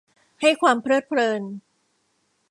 [0.41, 1.41] ให้ความเพลิดเพลิน